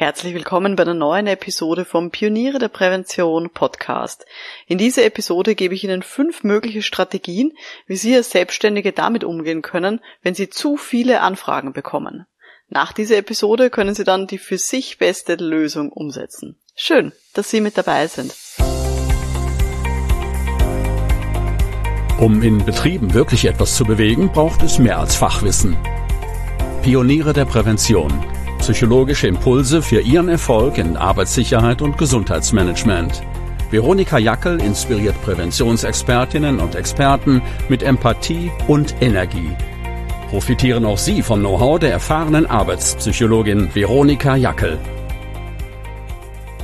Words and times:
Herzlich 0.00 0.32
willkommen 0.32 0.76
bei 0.76 0.84
einer 0.84 0.94
neuen 0.94 1.26
Episode 1.26 1.84
vom 1.84 2.10
Pioniere 2.10 2.58
der 2.58 2.68
Prävention 2.68 3.50
Podcast. 3.50 4.24
In 4.66 4.78
dieser 4.78 5.04
Episode 5.04 5.54
gebe 5.54 5.74
ich 5.74 5.84
Ihnen 5.84 6.02
fünf 6.02 6.42
mögliche 6.42 6.80
Strategien, 6.80 7.52
wie 7.86 7.96
Sie 7.96 8.16
als 8.16 8.30
Selbstständige 8.30 8.92
damit 8.92 9.24
umgehen 9.24 9.60
können, 9.60 10.00
wenn 10.22 10.34
Sie 10.34 10.48
zu 10.48 10.78
viele 10.78 11.20
Anfragen 11.20 11.74
bekommen. 11.74 12.24
Nach 12.70 12.94
dieser 12.94 13.18
Episode 13.18 13.68
können 13.68 13.94
Sie 13.94 14.04
dann 14.04 14.26
die 14.26 14.38
für 14.38 14.56
sich 14.56 14.96
beste 14.96 15.34
Lösung 15.34 15.92
umsetzen. 15.92 16.56
Schön, 16.74 17.12
dass 17.34 17.50
Sie 17.50 17.60
mit 17.60 17.76
dabei 17.76 18.06
sind. 18.06 18.34
Um 22.18 22.42
in 22.42 22.64
Betrieben 22.64 23.12
wirklich 23.12 23.44
etwas 23.44 23.76
zu 23.76 23.84
bewegen, 23.84 24.32
braucht 24.32 24.62
es 24.62 24.78
mehr 24.78 24.98
als 24.98 25.14
Fachwissen. 25.14 25.76
Pioniere 26.80 27.34
der 27.34 27.44
Prävention 27.44 28.10
Psychologische 28.60 29.26
Impulse 29.26 29.80
für 29.80 30.02
Ihren 30.02 30.28
Erfolg 30.28 30.76
in 30.76 30.96
Arbeitssicherheit 30.96 31.80
und 31.80 31.96
Gesundheitsmanagement. 31.96 33.22
Veronika 33.70 34.18
Jackel 34.18 34.60
inspiriert 34.60 35.20
Präventionsexpertinnen 35.22 36.60
und 36.60 36.74
Experten 36.74 37.40
mit 37.70 37.82
Empathie 37.82 38.52
und 38.68 39.00
Energie. 39.00 39.56
Profitieren 40.28 40.84
auch 40.84 40.98
Sie 40.98 41.22
vom 41.22 41.40
Know-how 41.40 41.78
der 41.78 41.90
erfahrenen 41.90 42.46
Arbeitspsychologin 42.46 43.74
Veronika 43.74 44.36
Jackel. 44.36 44.78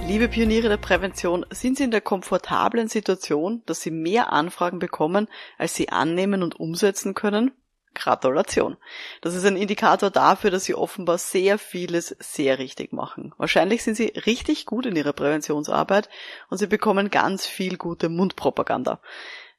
Liebe 0.06 0.28
Pioniere 0.28 0.68
der 0.68 0.76
Prävention, 0.76 1.46
sind 1.50 1.78
Sie 1.78 1.84
in 1.84 1.90
der 1.90 2.02
komfortablen 2.02 2.88
Situation, 2.88 3.62
dass 3.64 3.80
Sie 3.80 3.90
mehr 3.90 4.32
Anfragen 4.34 4.78
bekommen, 4.78 5.28
als 5.56 5.74
Sie 5.74 5.88
annehmen 5.88 6.42
und 6.42 6.60
umsetzen 6.60 7.14
können? 7.14 7.52
Gratulation. 7.96 8.76
Das 9.20 9.34
ist 9.34 9.44
ein 9.44 9.56
Indikator 9.56 10.10
dafür, 10.10 10.50
dass 10.50 10.64
sie 10.64 10.74
offenbar 10.74 11.18
sehr 11.18 11.58
vieles 11.58 12.14
sehr 12.20 12.58
richtig 12.58 12.92
machen. 12.92 13.34
Wahrscheinlich 13.38 13.82
sind 13.82 13.96
sie 13.96 14.12
richtig 14.26 14.66
gut 14.66 14.86
in 14.86 14.94
ihrer 14.94 15.12
Präventionsarbeit 15.12 16.08
und 16.48 16.58
sie 16.58 16.68
bekommen 16.68 17.10
ganz 17.10 17.46
viel 17.46 17.76
gute 17.76 18.08
Mundpropaganda. 18.08 19.00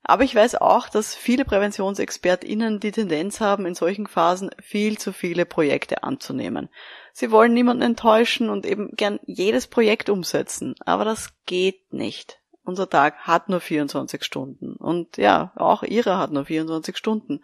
Aber 0.10 0.24
ich 0.24 0.34
weiß 0.34 0.56
auch, 0.56 0.88
dass 0.88 1.16
viele 1.16 1.44
PräventionsexpertInnen 1.44 2.80
die 2.80 2.94
Tendenz 2.94 3.42
haben, 3.42 3.66
in 3.66 3.76
solchen 3.76 4.08
Phasen 4.08 4.52
viel 4.62 4.98
zu 4.98 5.12
viele 5.12 5.46
Projekte 5.46 6.04
anzunehmen. 6.04 6.70
Sie 7.12 7.30
wollen 7.30 7.54
niemanden 7.54 7.84
enttäuschen 7.84 8.50
und 8.50 8.66
eben 8.66 8.92
gern 8.96 9.20
jedes 9.26 9.68
Projekt 9.68 10.10
umsetzen. 10.10 10.76
Aber 10.86 11.04
das 11.04 11.34
geht 11.46 11.92
nicht. 11.92 12.40
Unser 12.68 12.90
Tag 12.90 13.20
hat 13.20 13.48
nur 13.48 13.62
24 13.62 14.26
Stunden. 14.26 14.74
Und 14.74 15.16
ja, 15.16 15.54
auch 15.56 15.84
ihre 15.84 16.18
hat 16.18 16.34
nur 16.34 16.44
24 16.44 16.98
Stunden. 16.98 17.42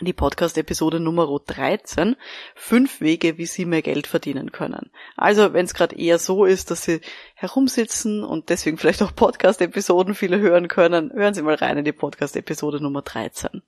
die 0.00 0.12
Podcast-Episode 0.12 1.00
Nummer 1.00 1.28
13, 1.46 2.16
fünf 2.54 3.00
Wege, 3.00 3.36
wie 3.38 3.46
Sie 3.46 3.66
mehr 3.66 3.82
Geld 3.82 4.06
verdienen 4.06 4.50
können. 4.50 4.90
Also, 5.16 5.52
wenn 5.52 5.66
es 5.66 5.74
gerade 5.74 5.96
eher 5.96 6.18
so 6.18 6.44
ist, 6.44 6.70
dass 6.70 6.84
Sie 6.84 7.00
herumsitzen 7.34 8.24
und 8.24 8.48
deswegen 8.48 8.78
vielleicht 8.78 9.02
auch 9.02 9.14
Podcast-Episoden 9.14 10.14
viele 10.14 10.40
hören 10.40 10.68
können, 10.68 11.12
hören 11.12 11.34
Sie 11.34 11.42
mal 11.42 11.56
rein 11.56 11.78
in 11.78 11.84
die 11.84 11.92
Podcast-Episode 11.92 12.82
Nummer 12.82 13.02
13. 13.02 13.62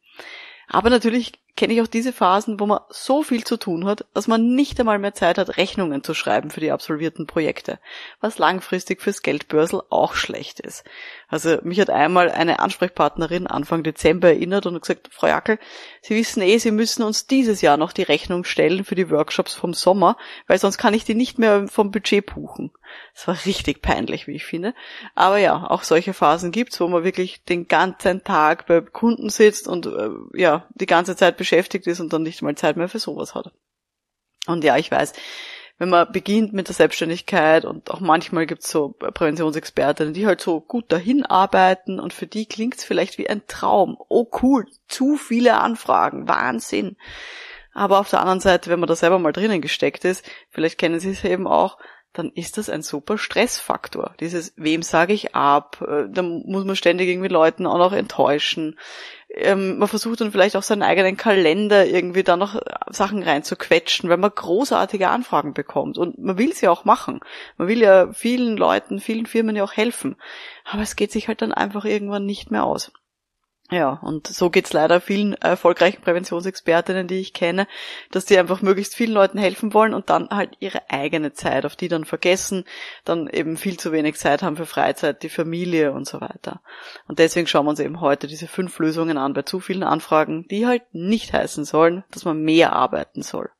Aber 0.66 0.90
natürlich 0.90 1.32
kenne 1.56 1.74
ich 1.74 1.82
auch 1.82 1.86
diese 1.86 2.12
Phasen, 2.12 2.58
wo 2.58 2.66
man 2.66 2.80
so 2.90 3.22
viel 3.22 3.44
zu 3.44 3.56
tun 3.56 3.86
hat, 3.86 4.04
dass 4.12 4.26
man 4.26 4.54
nicht 4.54 4.80
einmal 4.80 4.98
mehr 4.98 5.14
Zeit 5.14 5.38
hat, 5.38 5.56
Rechnungen 5.56 6.02
zu 6.02 6.12
schreiben 6.12 6.50
für 6.50 6.60
die 6.60 6.72
absolvierten 6.72 7.26
Projekte, 7.26 7.78
was 8.20 8.38
langfristig 8.38 9.00
fürs 9.00 9.22
Geldbörsel 9.22 9.82
auch 9.90 10.14
schlecht 10.14 10.58
ist. 10.60 10.84
Also 11.28 11.58
mich 11.62 11.80
hat 11.80 11.90
einmal 11.90 12.30
eine 12.30 12.58
Ansprechpartnerin 12.58 13.46
Anfang 13.46 13.82
Dezember 13.82 14.28
erinnert 14.28 14.66
und 14.66 14.80
gesagt, 14.80 15.10
Frau 15.12 15.28
Jackel, 15.28 15.58
Sie 16.02 16.16
wissen 16.16 16.42
eh, 16.42 16.58
Sie 16.58 16.72
müssen 16.72 17.02
uns 17.02 17.26
dieses 17.26 17.60
Jahr 17.60 17.76
noch 17.76 17.92
die 17.92 18.02
Rechnung 18.02 18.44
stellen 18.44 18.84
für 18.84 18.94
die 18.94 19.10
Workshops 19.10 19.54
vom 19.54 19.74
Sommer, 19.74 20.16
weil 20.46 20.58
sonst 20.58 20.78
kann 20.78 20.94
ich 20.94 21.04
die 21.04 21.14
nicht 21.14 21.38
mehr 21.38 21.68
vom 21.68 21.90
Budget 21.90 22.26
buchen. 22.26 22.72
Das 23.14 23.26
war 23.26 23.36
richtig 23.46 23.82
peinlich, 23.82 24.26
wie 24.26 24.36
ich 24.36 24.44
finde. 24.44 24.74
Aber 25.14 25.38
ja, 25.38 25.68
auch 25.68 25.82
solche 25.82 26.14
Phasen 26.14 26.52
gibt's, 26.52 26.80
wo 26.80 26.88
man 26.88 27.04
wirklich 27.04 27.44
den 27.44 27.68
ganzen 27.68 28.24
Tag 28.24 28.66
bei 28.66 28.80
Kunden 28.80 29.30
sitzt 29.30 29.68
und 29.68 29.86
äh, 29.86 30.10
ja, 30.34 30.66
die 30.74 30.86
ganze 30.86 31.16
Zeit 31.16 31.36
beschäftigt 31.44 31.86
ist 31.86 32.00
und 32.00 32.12
dann 32.12 32.22
nicht 32.22 32.42
mal 32.42 32.54
Zeit 32.54 32.76
mehr 32.76 32.88
für 32.88 32.98
sowas 32.98 33.34
hat. 33.34 33.52
Und 34.46 34.64
ja, 34.64 34.76
ich 34.76 34.90
weiß, 34.90 35.12
wenn 35.78 35.88
man 35.88 36.10
beginnt 36.12 36.52
mit 36.52 36.68
der 36.68 36.74
Selbstständigkeit 36.74 37.64
und 37.64 37.90
auch 37.90 38.00
manchmal 38.00 38.46
gibt's 38.46 38.70
so 38.70 38.90
Präventionsexpertinnen, 38.90 40.14
die 40.14 40.26
halt 40.26 40.40
so 40.40 40.60
gut 40.60 40.90
dahin 40.92 41.26
arbeiten 41.26 41.98
und 41.98 42.12
für 42.12 42.26
die 42.26 42.46
klingt's 42.46 42.84
vielleicht 42.84 43.18
wie 43.18 43.28
ein 43.28 43.46
Traum. 43.46 43.96
Oh 44.08 44.26
cool, 44.42 44.66
zu 44.88 45.16
viele 45.16 45.58
Anfragen, 45.60 46.28
Wahnsinn. 46.28 46.96
Aber 47.72 47.98
auf 47.98 48.08
der 48.08 48.20
anderen 48.20 48.40
Seite, 48.40 48.70
wenn 48.70 48.78
man 48.78 48.88
da 48.88 48.94
selber 48.94 49.18
mal 49.18 49.32
drinnen 49.32 49.60
gesteckt 49.60 50.04
ist, 50.04 50.24
vielleicht 50.50 50.78
kennen 50.78 51.00
Sie 51.00 51.10
es 51.10 51.24
eben 51.24 51.48
auch, 51.48 51.76
dann 52.14 52.30
ist 52.30 52.56
das 52.56 52.70
ein 52.70 52.82
super 52.82 53.18
Stressfaktor. 53.18 54.14
Dieses, 54.20 54.54
wem 54.56 54.82
sage 54.82 55.12
ich 55.12 55.34
ab? 55.34 55.84
Äh, 55.86 56.04
da 56.08 56.22
muss 56.22 56.64
man 56.64 56.76
ständig 56.76 57.08
irgendwie 57.08 57.28
Leuten 57.28 57.66
auch 57.66 57.78
noch 57.78 57.92
enttäuschen. 57.92 58.78
Ähm, 59.36 59.78
man 59.78 59.88
versucht 59.88 60.20
dann 60.20 60.30
vielleicht 60.30 60.56
auch 60.56 60.62
seinen 60.62 60.82
eigenen 60.82 61.16
Kalender 61.16 61.86
irgendwie 61.86 62.22
da 62.22 62.36
noch 62.36 62.60
Sachen 62.88 63.22
reinzuquetschen, 63.22 64.08
weil 64.08 64.16
man 64.16 64.30
großartige 64.32 65.08
Anfragen 65.08 65.54
bekommt. 65.54 65.98
Und 65.98 66.18
man 66.18 66.38
will 66.38 66.54
sie 66.54 66.68
auch 66.68 66.84
machen. 66.84 67.20
Man 67.56 67.68
will 67.68 67.80
ja 67.80 68.12
vielen 68.12 68.56
Leuten, 68.56 69.00
vielen 69.00 69.26
Firmen 69.26 69.56
ja 69.56 69.64
auch 69.64 69.72
helfen. 69.72 70.16
Aber 70.64 70.82
es 70.82 70.94
geht 70.94 71.10
sich 71.10 71.26
halt 71.26 71.42
dann 71.42 71.52
einfach 71.52 71.84
irgendwann 71.84 72.26
nicht 72.26 72.50
mehr 72.50 72.64
aus. 72.64 72.92
Ja, 73.70 73.98
und 74.02 74.26
so 74.26 74.50
geht's 74.50 74.74
leider 74.74 75.00
vielen 75.00 75.32
erfolgreichen 75.34 76.02
Präventionsexpertinnen, 76.02 77.08
die 77.08 77.20
ich 77.20 77.32
kenne, 77.32 77.66
dass 78.10 78.26
die 78.26 78.38
einfach 78.38 78.60
möglichst 78.60 78.94
vielen 78.94 79.14
Leuten 79.14 79.38
helfen 79.38 79.72
wollen 79.72 79.94
und 79.94 80.10
dann 80.10 80.28
halt 80.28 80.50
ihre 80.60 80.90
eigene 80.90 81.32
Zeit, 81.32 81.64
auf 81.64 81.74
die 81.74 81.88
dann 81.88 82.04
vergessen, 82.04 82.66
dann 83.06 83.26
eben 83.26 83.56
viel 83.56 83.78
zu 83.78 83.90
wenig 83.90 84.16
Zeit 84.16 84.42
haben 84.42 84.58
für 84.58 84.66
Freizeit, 84.66 85.22
die 85.22 85.30
Familie 85.30 85.92
und 85.92 86.06
so 86.06 86.20
weiter. 86.20 86.60
Und 87.08 87.18
deswegen 87.18 87.46
schauen 87.46 87.64
wir 87.64 87.70
uns 87.70 87.80
eben 87.80 88.02
heute 88.02 88.26
diese 88.26 88.48
fünf 88.48 88.78
Lösungen 88.78 89.16
an 89.16 89.32
bei 89.32 89.42
zu 89.42 89.60
vielen 89.60 89.82
Anfragen, 89.82 90.46
die 90.48 90.66
halt 90.66 90.82
nicht 90.92 91.32
heißen 91.32 91.64
sollen, 91.64 92.04
dass 92.10 92.26
man 92.26 92.42
mehr 92.42 92.74
arbeiten 92.74 93.22
soll. 93.22 93.50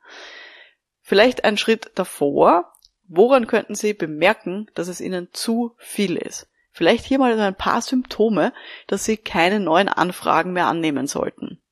Vielleicht 1.00 1.44
ein 1.44 1.56
Schritt 1.56 1.92
davor, 1.94 2.74
woran 3.08 3.46
könnten 3.46 3.74
Sie 3.74 3.94
bemerken, 3.94 4.66
dass 4.74 4.88
es 4.88 5.00
Ihnen 5.00 5.28
zu 5.32 5.74
viel 5.78 6.16
ist? 6.16 6.46
Vielleicht 6.76 7.04
hier 7.04 7.20
mal 7.20 7.38
ein 7.38 7.54
paar 7.54 7.80
Symptome, 7.80 8.52
dass 8.88 9.04
Sie 9.04 9.16
keine 9.16 9.60
neuen 9.60 9.88
Anfragen 9.88 10.52
mehr 10.52 10.66
annehmen 10.66 11.06
sollten. 11.06 11.62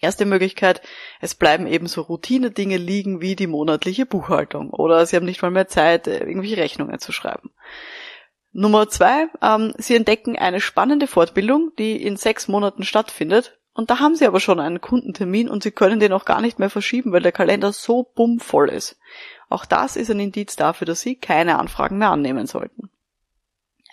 Erste 0.00 0.24
Möglichkeit, 0.24 0.80
es 1.20 1.34
bleiben 1.34 1.66
eben 1.66 1.86
so 1.86 2.00
Routine-Dinge 2.00 2.78
liegen 2.78 3.20
wie 3.20 3.36
die 3.36 3.46
monatliche 3.46 4.06
Buchhaltung 4.06 4.70
oder 4.70 5.04
Sie 5.04 5.16
haben 5.16 5.26
nicht 5.26 5.42
mal 5.42 5.50
mehr 5.50 5.68
Zeit, 5.68 6.06
äh, 6.06 6.20
irgendwelche 6.20 6.56
Rechnungen 6.56 6.98
zu 7.00 7.12
schreiben. 7.12 7.50
Nummer 8.50 8.88
zwei, 8.88 9.28
ähm, 9.42 9.74
Sie 9.76 9.94
entdecken 9.94 10.38
eine 10.38 10.62
spannende 10.62 11.06
Fortbildung, 11.06 11.72
die 11.78 12.02
in 12.02 12.16
sechs 12.16 12.48
Monaten 12.48 12.84
stattfindet 12.84 13.58
und 13.74 13.90
da 13.90 14.00
haben 14.00 14.14
Sie 14.14 14.26
aber 14.26 14.40
schon 14.40 14.58
einen 14.58 14.80
Kundentermin 14.80 15.50
und 15.50 15.62
Sie 15.62 15.70
können 15.70 16.00
den 16.00 16.14
auch 16.14 16.24
gar 16.24 16.40
nicht 16.40 16.58
mehr 16.58 16.70
verschieben, 16.70 17.12
weil 17.12 17.22
der 17.22 17.32
Kalender 17.32 17.74
so 17.74 18.04
bummvoll 18.04 18.70
ist. 18.70 18.98
Auch 19.50 19.66
das 19.66 19.96
ist 19.96 20.10
ein 20.10 20.20
Indiz 20.20 20.56
dafür, 20.56 20.86
dass 20.86 21.02
Sie 21.02 21.16
keine 21.16 21.58
Anfragen 21.58 21.98
mehr 21.98 22.10
annehmen 22.10 22.46
sollten. 22.46 22.88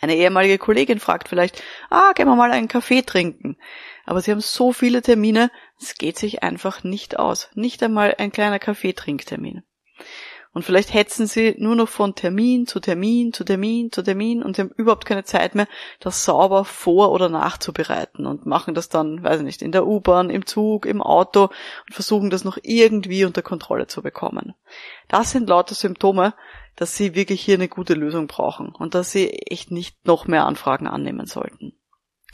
Eine 0.01 0.15
ehemalige 0.15 0.57
Kollegin 0.57 0.99
fragt 0.99 1.29
vielleicht, 1.29 1.63
ah, 1.91 2.11
gehen 2.13 2.27
wir 2.27 2.35
mal 2.35 2.51
einen 2.51 2.67
Kaffee 2.67 3.03
trinken. 3.03 3.57
Aber 4.05 4.19
Sie 4.19 4.31
haben 4.31 4.41
so 4.41 4.73
viele 4.73 5.03
Termine, 5.03 5.51
es 5.79 5.93
geht 5.93 6.17
sich 6.17 6.41
einfach 6.41 6.83
nicht 6.83 7.19
aus. 7.19 7.49
Nicht 7.53 7.83
einmal 7.83 8.15
ein 8.17 8.31
kleiner 8.31 8.57
Kaffeetrinktermin. 8.57 9.61
Und 10.53 10.63
vielleicht 10.63 10.93
hetzen 10.93 11.27
sie 11.27 11.55
nur 11.57 11.75
noch 11.75 11.87
von 11.87 12.13
Termin 12.13 12.67
zu 12.67 12.81
Termin 12.81 13.31
zu 13.31 13.45
Termin 13.45 13.91
zu 13.91 14.01
Termin 14.01 14.43
und 14.43 14.55
sie 14.55 14.63
haben 14.63 14.71
überhaupt 14.75 15.05
keine 15.05 15.23
Zeit 15.23 15.55
mehr, 15.55 15.67
das 16.01 16.25
sauber 16.25 16.65
vor- 16.65 17.11
oder 17.11 17.29
nachzubereiten 17.29 18.25
und 18.25 18.45
machen 18.45 18.73
das 18.73 18.89
dann, 18.89 19.23
weiß 19.23 19.39
ich 19.39 19.45
nicht, 19.45 19.61
in 19.61 19.71
der 19.71 19.87
U-Bahn, 19.87 20.29
im 20.29 20.45
Zug, 20.45 20.85
im 20.85 21.01
Auto 21.01 21.43
und 21.43 21.93
versuchen 21.93 22.29
das 22.29 22.43
noch 22.43 22.57
irgendwie 22.63 23.23
unter 23.23 23.41
Kontrolle 23.41 23.87
zu 23.87 24.01
bekommen. 24.01 24.53
Das 25.07 25.31
sind 25.31 25.47
lauter 25.47 25.75
Symptome, 25.75 26.33
dass 26.75 26.97
sie 26.97 27.15
wirklich 27.15 27.41
hier 27.41 27.55
eine 27.55 27.69
gute 27.69 27.93
Lösung 27.93 28.27
brauchen 28.27 28.69
und 28.69 28.93
dass 28.93 29.11
sie 29.11 29.29
echt 29.29 29.71
nicht 29.71 30.05
noch 30.05 30.27
mehr 30.27 30.45
Anfragen 30.45 30.87
annehmen 30.87 31.27
sollten. 31.27 31.73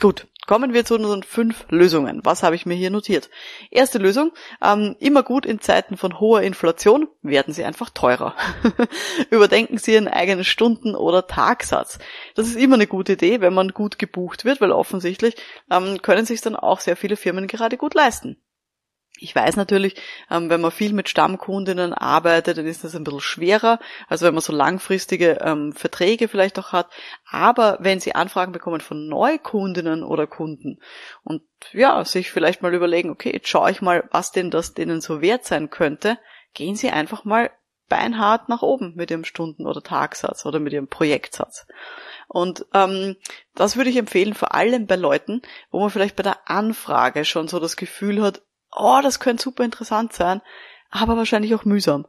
Gut, 0.00 0.28
kommen 0.46 0.74
wir 0.74 0.84
zu 0.84 0.94
unseren 0.94 1.24
fünf 1.24 1.66
Lösungen. 1.70 2.20
Was 2.22 2.44
habe 2.44 2.54
ich 2.54 2.66
mir 2.66 2.74
hier 2.76 2.90
notiert? 2.90 3.30
Erste 3.72 3.98
Lösung, 3.98 4.30
ähm, 4.62 4.94
immer 5.00 5.24
gut 5.24 5.44
in 5.44 5.60
Zeiten 5.60 5.96
von 5.96 6.20
hoher 6.20 6.42
Inflation 6.42 7.08
werden 7.22 7.52
sie 7.52 7.64
einfach 7.64 7.90
teurer. 7.90 8.36
Überdenken 9.30 9.76
Sie 9.78 9.94
Ihren 9.94 10.06
eigenen 10.06 10.44
Stunden- 10.44 10.94
oder 10.94 11.26
Tagsatz. 11.26 11.98
Das 12.36 12.46
ist 12.46 12.56
immer 12.56 12.76
eine 12.76 12.86
gute 12.86 13.14
Idee, 13.14 13.40
wenn 13.40 13.54
man 13.54 13.70
gut 13.70 13.98
gebucht 13.98 14.44
wird, 14.44 14.60
weil 14.60 14.70
offensichtlich 14.70 15.34
ähm, 15.68 16.00
können 16.00 16.26
sich 16.26 16.40
dann 16.42 16.54
auch 16.54 16.78
sehr 16.78 16.96
viele 16.96 17.16
Firmen 17.16 17.48
gerade 17.48 17.76
gut 17.76 17.94
leisten. 17.94 18.36
Ich 19.20 19.34
weiß 19.34 19.56
natürlich, 19.56 19.96
ähm, 20.30 20.48
wenn 20.50 20.60
man 20.60 20.70
viel 20.70 20.92
mit 20.92 21.08
Stammkundinnen 21.08 21.92
arbeitet, 21.92 22.58
dann 22.58 22.66
ist 22.66 22.84
das 22.84 22.94
ein 22.94 23.04
bisschen 23.04 23.20
schwerer, 23.20 23.78
also 24.08 24.26
wenn 24.26 24.34
man 24.34 24.42
so 24.42 24.52
langfristige 24.52 25.38
ähm, 25.42 25.72
Verträge 25.72 26.28
vielleicht 26.28 26.58
auch 26.58 26.72
hat. 26.72 26.88
Aber 27.28 27.78
wenn 27.80 28.00
Sie 28.00 28.14
Anfragen 28.14 28.52
bekommen 28.52 28.80
von 28.80 29.08
Neukundinnen 29.08 30.02
oder 30.02 30.26
Kunden 30.26 30.80
und 31.24 31.42
ja, 31.72 32.04
sich 32.04 32.30
vielleicht 32.30 32.62
mal 32.62 32.74
überlegen, 32.74 33.10
okay, 33.10 33.32
jetzt 33.32 33.48
schaue 33.48 33.70
ich 33.70 33.82
mal, 33.82 34.08
was 34.12 34.30
denn 34.30 34.50
das 34.50 34.74
denen 34.74 35.00
so 35.00 35.20
wert 35.20 35.44
sein 35.44 35.70
könnte, 35.70 36.18
gehen 36.54 36.76
Sie 36.76 36.90
einfach 36.90 37.24
mal 37.24 37.50
beinhart 37.88 38.48
nach 38.48 38.62
oben 38.62 38.94
mit 38.96 39.10
Ihrem 39.10 39.24
Stunden- 39.24 39.66
oder 39.66 39.82
Tagsatz 39.82 40.44
oder 40.46 40.60
mit 40.60 40.72
Ihrem 40.72 40.88
Projektsatz. 40.88 41.66
Und 42.28 42.66
ähm, 42.74 43.16
das 43.54 43.76
würde 43.76 43.90
ich 43.90 43.96
empfehlen, 43.96 44.34
vor 44.34 44.54
allem 44.54 44.86
bei 44.86 44.96
Leuten, 44.96 45.42
wo 45.70 45.80
man 45.80 45.90
vielleicht 45.90 46.16
bei 46.16 46.22
der 46.22 46.48
Anfrage 46.50 47.24
schon 47.24 47.48
so 47.48 47.58
das 47.58 47.76
Gefühl 47.76 48.22
hat, 48.22 48.42
oh, 48.78 49.00
das 49.02 49.20
könnte 49.20 49.42
super 49.42 49.64
interessant 49.64 50.12
sein, 50.12 50.40
aber 50.90 51.16
wahrscheinlich 51.16 51.54
auch 51.54 51.64
mühsam. 51.64 52.06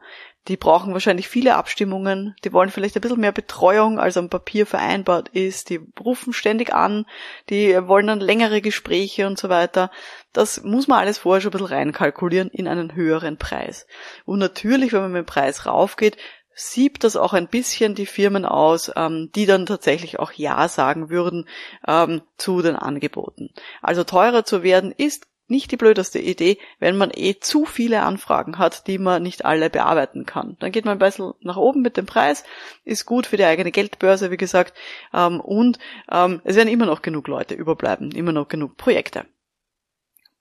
Die 0.47 0.55
brauchen 0.57 0.93
wahrscheinlich 0.93 1.27
viele 1.27 1.55
Abstimmungen, 1.55 2.33
die 2.43 2.53
wollen 2.53 2.71
vielleicht 2.71 2.95
ein 2.95 3.01
bisschen 3.01 3.19
mehr 3.19 3.33
Betreuung, 3.33 3.99
als 3.99 4.15
am 4.15 4.29
Papier 4.29 4.65
vereinbart 4.65 5.29
ist, 5.29 5.69
die 5.69 5.81
rufen 5.99 6.31
ständig 6.31 6.73
an, 6.73 7.05
die 7.49 7.75
wollen 7.87 8.07
dann 8.07 8.21
längere 8.21 8.61
Gespräche 8.61 9.27
und 9.27 9.37
so 9.37 9.49
weiter. 9.49 9.91
Das 10.31 10.63
muss 10.63 10.87
man 10.87 10.99
alles 10.99 11.17
vorher 11.17 11.41
schon 11.41 11.49
ein 11.49 11.59
bisschen 11.59 11.67
reinkalkulieren 11.67 12.49
in 12.49 12.67
einen 12.67 12.95
höheren 12.95 13.37
Preis. 13.37 13.85
Und 14.25 14.39
natürlich, 14.39 14.93
wenn 14.93 15.01
man 15.01 15.11
mit 15.11 15.25
dem 15.25 15.27
Preis 15.27 15.65
raufgeht, 15.65 16.17
siebt 16.55 17.03
das 17.03 17.15
auch 17.15 17.33
ein 17.33 17.47
bisschen 17.47 17.95
die 17.95 18.05
Firmen 18.05 18.45
aus, 18.45 18.91
ähm, 18.95 19.29
die 19.35 19.45
dann 19.45 19.65
tatsächlich 19.65 20.19
auch 20.19 20.31
Ja 20.31 20.67
sagen 20.67 21.09
würden 21.09 21.47
ähm, 21.87 22.21
zu 22.37 22.61
den 22.61 22.75
Angeboten. 22.75 23.49
Also 23.81 24.03
teurer 24.03 24.43
zu 24.45 24.63
werden 24.63 24.91
ist 24.91 25.27
nicht 25.49 25.71
die 25.71 25.77
blödeste 25.77 26.19
Idee, 26.19 26.57
wenn 26.79 26.97
man 26.97 27.11
eh 27.13 27.39
zu 27.39 27.65
viele 27.65 28.03
Anfragen 28.03 28.57
hat, 28.57 28.87
die 28.87 28.97
man 28.97 29.23
nicht 29.23 29.45
alle 29.45 29.69
bearbeiten 29.69 30.25
kann. 30.25 30.57
Dann 30.59 30.71
geht 30.71 30.85
man 30.85 30.93
ein 30.93 30.99
bisschen 30.99 31.33
nach 31.41 31.57
oben 31.57 31.81
mit 31.81 31.97
dem 31.97 32.05
Preis, 32.05 32.43
ist 32.85 33.05
gut 33.05 33.27
für 33.27 33.37
die 33.37 33.45
eigene 33.45 33.71
Geldbörse, 33.71 34.31
wie 34.31 34.37
gesagt, 34.37 34.77
ähm, 35.13 35.39
und 35.39 35.79
ähm, 36.11 36.41
es 36.43 36.55
werden 36.55 36.69
immer 36.69 36.85
noch 36.85 37.01
genug 37.01 37.27
Leute 37.27 37.55
überbleiben, 37.55 38.11
immer 38.11 38.31
noch 38.31 38.47
genug 38.47 38.77
Projekte. 38.77 39.25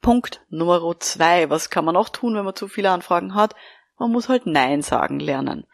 Punkt 0.01 0.41
Nummer 0.49 0.81
zwei. 1.01 1.51
Was 1.51 1.71
kann 1.71 1.85
man 1.85 1.97
auch 1.97 2.09
tun, 2.09 2.35
wenn 2.37 2.45
man 2.45 2.55
zu 2.55 2.69
viele 2.69 2.91
Anfragen 2.91 3.35
hat? 3.35 3.55
Man 3.99 4.13
muss 4.13 4.29
halt 4.29 4.47
Nein 4.47 4.83
sagen 4.83 5.19
lernen. 5.19 5.67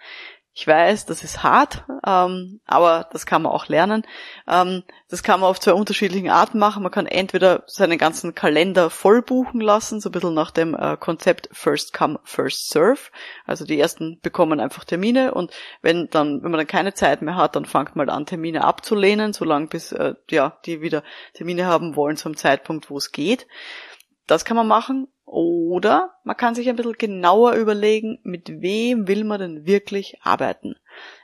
Ich 0.56 0.68
weiß, 0.68 1.06
das 1.06 1.24
ist 1.24 1.42
hart, 1.42 1.82
ähm, 2.06 2.60
aber 2.64 3.08
das 3.10 3.26
kann 3.26 3.42
man 3.42 3.50
auch 3.50 3.66
lernen. 3.66 4.06
Ähm, 4.46 4.84
das 5.08 5.24
kann 5.24 5.40
man 5.40 5.50
auf 5.50 5.58
zwei 5.58 5.72
unterschiedlichen 5.72 6.30
Arten 6.30 6.60
machen. 6.60 6.84
Man 6.84 6.92
kann 6.92 7.06
entweder 7.06 7.64
seinen 7.66 7.98
ganzen 7.98 8.36
Kalender 8.36 8.88
voll 8.88 9.20
buchen 9.20 9.60
lassen, 9.60 10.00
so 10.00 10.10
ein 10.10 10.12
bisschen 10.12 10.32
nach 10.32 10.52
dem 10.52 10.76
äh, 10.76 10.96
Konzept 10.96 11.48
First 11.50 11.92
Come, 11.92 12.20
First 12.22 12.70
Serve. 12.70 13.10
Also 13.44 13.64
die 13.64 13.80
ersten 13.80 14.20
bekommen 14.20 14.60
einfach 14.60 14.84
Termine 14.84 15.34
und 15.34 15.52
wenn 15.82 16.08
dann, 16.10 16.44
wenn 16.44 16.52
man 16.52 16.58
dann 16.58 16.68
keine 16.68 16.94
Zeit 16.94 17.20
mehr 17.20 17.34
hat, 17.34 17.56
dann 17.56 17.64
fangt 17.64 17.96
man 17.96 18.08
an, 18.08 18.24
Termine 18.24 18.62
abzulehnen, 18.62 19.32
solange 19.32 19.66
bis 19.66 19.90
äh, 19.90 20.14
ja 20.30 20.56
die 20.66 20.80
wieder 20.80 21.02
Termine 21.32 21.66
haben 21.66 21.96
wollen 21.96 22.16
zum 22.16 22.36
Zeitpunkt, 22.36 22.90
wo 22.90 22.96
es 22.96 23.10
geht. 23.10 23.48
Das 24.28 24.44
kann 24.44 24.56
man 24.56 24.68
machen. 24.68 25.08
Oder 25.24 26.14
man 26.22 26.36
kann 26.36 26.54
sich 26.54 26.68
ein 26.68 26.76
bisschen 26.76 26.98
genauer 26.98 27.54
überlegen, 27.54 28.18
mit 28.22 28.60
wem 28.60 29.08
will 29.08 29.24
man 29.24 29.40
denn 29.40 29.66
wirklich 29.66 30.18
arbeiten. 30.22 30.76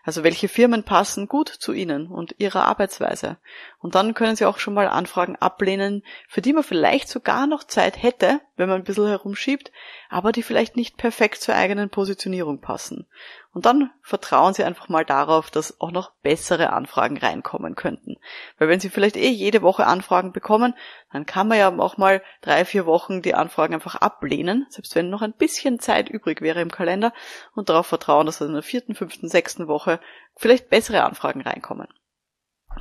Also 0.02 0.24
welche 0.24 0.48
Firmen 0.48 0.82
passen 0.82 1.28
gut 1.28 1.48
zu 1.48 1.72
Ihnen 1.72 2.08
und 2.08 2.34
Ihrer 2.38 2.64
Arbeitsweise. 2.66 3.36
Und 3.78 3.94
dann 3.94 4.14
können 4.14 4.36
Sie 4.36 4.46
auch 4.46 4.58
schon 4.58 4.74
mal 4.74 4.88
Anfragen 4.88 5.36
ablehnen, 5.36 6.02
für 6.28 6.40
die 6.40 6.52
man 6.52 6.64
vielleicht 6.64 7.08
sogar 7.08 7.46
noch 7.46 7.64
Zeit 7.64 8.02
hätte, 8.02 8.40
wenn 8.56 8.68
man 8.68 8.80
ein 8.80 8.84
bisschen 8.84 9.06
herumschiebt, 9.06 9.70
aber 10.08 10.32
die 10.32 10.42
vielleicht 10.42 10.76
nicht 10.76 10.96
perfekt 10.96 11.40
zur 11.40 11.54
eigenen 11.54 11.90
Positionierung 11.90 12.60
passen. 12.60 13.06
Und 13.52 13.66
dann 13.66 13.90
vertrauen 14.02 14.54
Sie 14.54 14.64
einfach 14.64 14.88
mal 14.88 15.04
darauf, 15.04 15.50
dass 15.50 15.80
auch 15.80 15.90
noch 15.90 16.12
bessere 16.22 16.72
Anfragen 16.72 17.18
reinkommen 17.18 17.74
könnten. 17.74 18.16
Weil 18.58 18.68
wenn 18.68 18.80
Sie 18.80 18.90
vielleicht 18.90 19.16
eh 19.16 19.28
jede 19.28 19.62
Woche 19.62 19.86
Anfragen 19.86 20.32
bekommen, 20.32 20.74
dann 21.12 21.26
kann 21.26 21.48
man 21.48 21.58
ja 21.58 21.76
auch 21.78 21.96
mal 21.96 22.22
drei, 22.42 22.64
vier 22.64 22.86
Wochen 22.86 23.22
die 23.22 23.34
Anfragen 23.34 23.74
einfach 23.74 23.89
ablehnen, 23.96 24.66
selbst 24.70 24.94
wenn 24.94 25.10
noch 25.10 25.22
ein 25.22 25.32
bisschen 25.32 25.80
Zeit 25.80 26.08
übrig 26.08 26.40
wäre 26.40 26.60
im 26.60 26.70
Kalender 26.70 27.12
und 27.54 27.68
darauf 27.68 27.86
vertrauen, 27.86 28.26
dass 28.26 28.40
in 28.40 28.52
der 28.52 28.62
vierten, 28.62 28.94
fünften, 28.94 29.28
sechsten 29.28 29.68
Woche 29.68 30.00
vielleicht 30.36 30.70
bessere 30.70 31.04
Anfragen 31.04 31.42
reinkommen. 31.42 31.88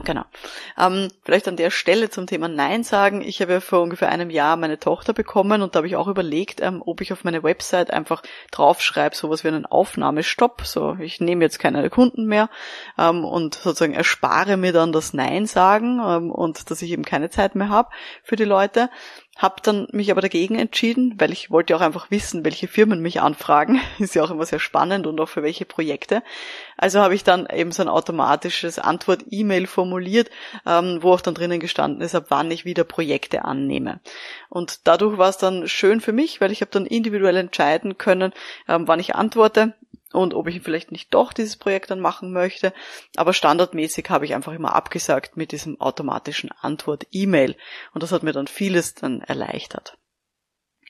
Genau. 0.06 0.24
Ähm, 0.78 1.10
vielleicht 1.24 1.48
an 1.48 1.58
der 1.58 1.72
Stelle 1.72 2.10
zum 2.10 2.28
Thema 2.28 2.48
Nein 2.48 2.84
sagen. 2.84 3.22
Ich 3.22 3.42
habe 3.42 3.54
ja 3.54 3.60
vor 3.60 3.82
ungefähr 3.82 4.10
einem 4.10 4.30
Jahr 4.30 4.56
meine 4.56 4.80
Tochter 4.80 5.14
bekommen 5.14 5.62
und 5.62 5.74
da 5.74 5.80
habe 5.80 5.88
ich 5.88 5.96
auch 5.96 6.08
überlegt, 6.08 6.62
ähm, 6.62 6.82
ob 6.86 7.02
ich 7.02 7.12
auf 7.12 7.24
meine 7.24 7.44
Website 7.44 7.92
einfach 7.92 8.22
draufschreibe, 8.52 9.16
sowas 9.16 9.44
wie 9.44 9.50
einen 9.50 9.66
Aufnahmestopp. 9.66 10.62
So, 10.64 10.96
ich 11.00 11.20
nehme 11.20 11.44
jetzt 11.44 11.60
keine 11.60 11.90
Kunden 11.90 12.28
mehr 12.28 12.50
ähm, 12.98 13.26
und 13.26 13.56
sozusagen 13.56 13.94
erspare 13.94 14.58
mir 14.58 14.74
dann 14.74 14.92
das 14.92 15.14
Nein 15.14 15.48
sagen 15.48 16.00
ähm, 16.06 16.32
und 16.32 16.70
dass 16.70 16.82
ich 16.82 16.92
eben 16.92 17.04
keine 17.04 17.30
Zeit 17.30 17.56
mehr 17.56 17.70
habe 17.70 17.90
für 18.24 18.36
die 18.36 18.46
Leute. 18.46 18.90
Hab 19.40 19.64
dann 19.64 19.88
mich 19.94 20.12
aber 20.12 20.20
dagegen 20.20 20.60
entschieden, 20.60 21.16
weil 21.18 21.32
ich 21.32 21.50
wollte 21.50 21.74
auch 21.74 21.80
einfach 21.80 22.12
wissen, 22.12 22.44
welche 22.44 22.68
Firmen 22.68 23.02
mich 23.02 23.22
anfragen. 23.22 23.80
Ist 23.98 24.14
ja 24.14 24.22
auch 24.22 24.32
immer 24.32 24.46
sehr 24.46 24.60
spannend 24.60 25.08
und 25.08 25.18
auch 25.22 25.30
für 25.30 25.44
welche 25.44 25.64
Projekte. 25.64 26.24
Also 26.76 27.00
habe 27.00 27.16
ich 27.16 27.24
dann 27.24 27.48
eben 27.48 27.72
so 27.72 27.82
ein 27.82 27.88
automatisches 27.88 28.80
Antwort-E-Mail 28.80 29.66
formuliert, 29.66 30.30
ähm, 30.66 31.00
wo 31.02 31.14
auch 31.14 31.22
dann 31.22 31.36
drinnen 31.36 31.62
gestanden 31.62 32.02
ist, 32.02 32.16
ab 32.16 32.26
wann 32.28 32.52
ich 32.52 32.66
wieder 32.66 32.84
Projekte 32.84 33.46
annehme. 33.46 34.02
Und 34.50 34.86
dadurch 34.88 35.18
war 35.18 35.30
es 35.30 35.38
dann 35.38 35.70
schön 35.70 36.02
für 36.02 36.12
mich, 36.12 36.42
weil 36.42 36.52
ich 36.52 36.60
habe 36.60 36.72
dann 36.72 36.86
individuell 36.86 37.38
entscheiden 37.38 37.98
können, 37.98 38.34
ähm, 38.68 38.90
wann 38.90 39.00
ich 39.00 39.16
antworte 39.16 39.74
und 40.12 40.34
ob 40.34 40.48
ich 40.48 40.62
vielleicht 40.62 40.92
nicht 40.92 41.14
doch 41.14 41.34
dieses 41.34 41.58
Projekt 41.58 41.92
dann 41.92 42.00
machen 42.00 42.32
möchte. 42.32 42.74
Aber 43.16 43.34
standardmäßig 43.34 44.10
habe 44.10 44.26
ich 44.26 44.34
einfach 44.34 44.54
immer 44.54 44.74
abgesagt 44.76 45.38
mit 45.38 45.52
diesem 45.52 45.80
automatischen 45.80 46.52
Antwort-E-Mail. 46.60 47.56
Und 47.94 48.04
das 48.04 48.12
hat 48.12 48.24
mir 48.24 48.34
dann 48.34 48.48
vieles 48.48 48.96
dann 48.96 49.22
erleichtert. 49.22 49.98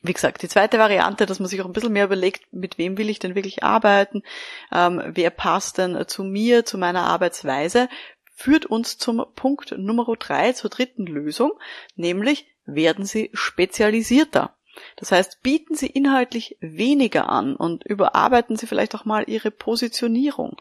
Wie 0.02 0.14
gesagt, 0.14 0.42
die 0.42 0.48
zweite 0.48 0.80
Variante, 0.80 1.26
dass 1.26 1.40
man 1.40 1.50
sich 1.50 1.62
auch 1.62 1.66
ein 1.66 1.74
bisschen 1.74 1.92
mehr 1.92 2.06
überlegt, 2.06 2.54
mit 2.54 2.78
wem 2.78 2.98
will 2.98 3.10
ich 3.10 3.20
denn 3.20 3.36
wirklich 3.36 3.64
arbeiten, 3.64 4.24
ähm, 4.72 5.02
wer 5.06 5.30
passt 5.30 5.78
denn 5.78 6.08
zu 6.08 6.24
mir, 6.24 6.64
zu 6.64 6.78
meiner 6.78 7.04
Arbeitsweise, 7.04 7.90
führt 8.34 8.66
uns 8.66 8.98
zum 8.98 9.26
Punkt 9.36 9.78
Nummer 9.78 10.06
drei, 10.18 10.54
zur 10.54 10.70
dritten 10.70 11.06
Lösung, 11.06 11.52
nämlich 11.96 12.48
werden 12.66 13.06
Sie 13.06 13.30
spezialisierter. 13.34 14.56
Das 14.96 15.12
heißt, 15.12 15.42
bieten 15.42 15.76
Sie 15.76 15.88
inhaltlich 15.88 16.58
weniger 16.60 17.30
an 17.30 17.56
und 17.56 17.84
überarbeiten 17.86 18.56
Sie 18.56 18.68
vielleicht 18.68 18.96
auch 18.96 19.06
mal 19.06 19.24
Ihre 19.28 19.52
Positionierung. 19.52 20.58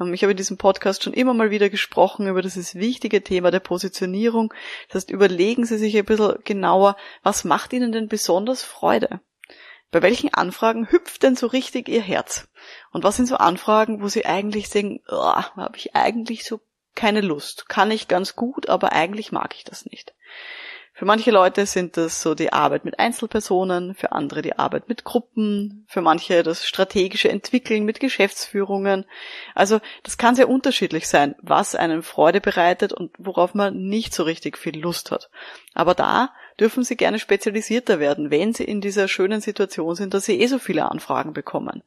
Ähm, 0.00 0.14
ich 0.14 0.22
habe 0.22 0.32
in 0.32 0.36
diesem 0.36 0.58
Podcast 0.58 1.02
schon 1.02 1.12
immer 1.12 1.34
mal 1.34 1.50
wieder 1.50 1.70
gesprochen 1.70 2.26
über 2.26 2.42
dieses 2.42 2.74
wichtige 2.74 3.22
Thema 3.22 3.50
der 3.50 3.60
Positionierung. 3.60 4.52
Das 4.88 5.02
heißt, 5.02 5.10
überlegen 5.10 5.64
Sie 5.64 5.78
sich 5.78 5.96
ein 5.96 6.04
bisschen 6.04 6.38
genauer, 6.44 6.96
was 7.22 7.44
macht 7.44 7.72
Ihnen 7.72 7.92
denn 7.92 8.08
besonders 8.08 8.62
Freude? 8.62 9.20
Bei 9.90 10.02
welchen 10.02 10.34
Anfragen 10.34 10.90
hüpft 10.90 11.22
denn 11.22 11.36
so 11.36 11.46
richtig 11.46 11.88
Ihr 11.88 12.02
Herz? 12.02 12.48
Und 12.92 13.04
was 13.04 13.16
sind 13.16 13.26
so 13.26 13.36
Anfragen, 13.36 14.02
wo 14.02 14.08
Sie 14.08 14.26
eigentlich 14.26 14.68
sagen, 14.68 15.00
oh, 15.08 15.14
habe 15.14 15.76
ich 15.76 15.94
eigentlich 15.94 16.44
so 16.44 16.60
keine 16.96 17.20
Lust, 17.20 17.68
kann 17.68 17.92
ich 17.92 18.08
ganz 18.08 18.34
gut, 18.34 18.68
aber 18.68 18.92
eigentlich 18.92 19.30
mag 19.30 19.54
ich 19.54 19.62
das 19.62 19.86
nicht. 19.86 20.14
Für 20.98 21.04
manche 21.04 21.30
Leute 21.30 21.66
sind 21.66 21.98
das 21.98 22.22
so 22.22 22.34
die 22.34 22.54
Arbeit 22.54 22.86
mit 22.86 22.98
Einzelpersonen, 22.98 23.94
für 23.94 24.12
andere 24.12 24.40
die 24.40 24.58
Arbeit 24.58 24.88
mit 24.88 25.04
Gruppen, 25.04 25.84
für 25.88 26.00
manche 26.00 26.42
das 26.42 26.66
strategische 26.66 27.28
Entwickeln 27.28 27.84
mit 27.84 28.00
Geschäftsführungen. 28.00 29.04
Also 29.54 29.80
das 30.04 30.16
kann 30.16 30.36
sehr 30.36 30.48
unterschiedlich 30.48 31.06
sein, 31.06 31.34
was 31.42 31.74
einem 31.74 32.02
Freude 32.02 32.40
bereitet 32.40 32.94
und 32.94 33.12
worauf 33.18 33.52
man 33.52 33.76
nicht 33.76 34.14
so 34.14 34.22
richtig 34.22 34.56
viel 34.56 34.80
Lust 34.80 35.10
hat. 35.10 35.28
Aber 35.74 35.92
da 35.94 36.30
dürfen 36.58 36.84
Sie 36.84 36.96
gerne 36.96 37.18
spezialisierter 37.18 38.00
werden, 38.00 38.30
wenn 38.30 38.54
Sie 38.54 38.64
in 38.64 38.80
dieser 38.80 39.08
schönen 39.08 39.40
Situation 39.40 39.94
sind, 39.94 40.14
dass 40.14 40.24
Sie 40.24 40.40
eh 40.40 40.46
so 40.46 40.58
viele 40.58 40.90
Anfragen 40.90 41.32
bekommen. 41.32 41.82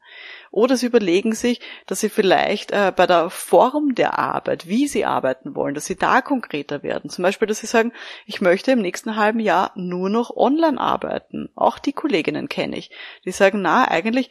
Oder 0.50 0.76
Sie 0.76 0.86
überlegen 0.86 1.32
sich, 1.34 1.60
dass 1.86 2.00
Sie 2.00 2.08
vielleicht 2.08 2.72
äh, 2.72 2.92
bei 2.94 3.06
der 3.06 3.30
Form 3.30 3.94
der 3.94 4.18
Arbeit, 4.18 4.68
wie 4.68 4.86
Sie 4.86 5.04
arbeiten 5.04 5.54
wollen, 5.54 5.74
dass 5.74 5.86
Sie 5.86 5.96
da 5.96 6.20
konkreter 6.20 6.82
werden. 6.82 7.10
Zum 7.10 7.22
Beispiel, 7.22 7.48
dass 7.48 7.58
Sie 7.58 7.66
sagen, 7.66 7.92
ich 8.26 8.40
möchte 8.40 8.72
im 8.72 8.80
nächsten 8.80 9.16
halben 9.16 9.40
Jahr 9.40 9.72
nur 9.74 10.08
noch 10.08 10.36
online 10.36 10.80
arbeiten. 10.80 11.50
Auch 11.54 11.78
die 11.78 11.92
Kolleginnen 11.92 12.48
kenne 12.48 12.76
ich. 12.76 12.90
Die 13.24 13.32
sagen, 13.32 13.62
na, 13.62 13.88
eigentlich 13.88 14.30